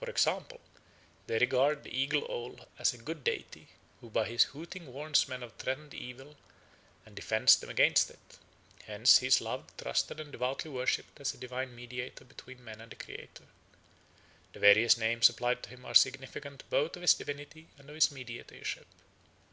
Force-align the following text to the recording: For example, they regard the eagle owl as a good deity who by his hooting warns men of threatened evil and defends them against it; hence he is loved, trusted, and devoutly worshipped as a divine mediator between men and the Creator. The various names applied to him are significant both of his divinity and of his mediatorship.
For 0.00 0.10
example, 0.10 0.60
they 1.28 1.38
regard 1.38 1.84
the 1.84 1.96
eagle 1.96 2.26
owl 2.28 2.66
as 2.76 2.92
a 2.92 2.98
good 2.98 3.22
deity 3.22 3.68
who 4.00 4.10
by 4.10 4.26
his 4.28 4.42
hooting 4.50 4.92
warns 4.92 5.28
men 5.28 5.44
of 5.44 5.54
threatened 5.58 5.94
evil 5.94 6.34
and 7.06 7.14
defends 7.14 7.54
them 7.56 7.70
against 7.70 8.10
it; 8.10 8.18
hence 8.86 9.18
he 9.18 9.28
is 9.28 9.40
loved, 9.40 9.78
trusted, 9.78 10.18
and 10.18 10.32
devoutly 10.32 10.72
worshipped 10.72 11.20
as 11.20 11.34
a 11.34 11.38
divine 11.38 11.72
mediator 11.72 12.24
between 12.24 12.64
men 12.64 12.80
and 12.80 12.90
the 12.90 12.96
Creator. 12.96 13.44
The 14.54 14.58
various 14.58 14.96
names 14.98 15.28
applied 15.28 15.62
to 15.62 15.70
him 15.70 15.84
are 15.84 15.94
significant 15.94 16.64
both 16.68 16.96
of 16.96 17.02
his 17.02 17.14
divinity 17.14 17.68
and 17.78 17.88
of 17.88 17.94
his 17.94 18.10
mediatorship. 18.10 18.88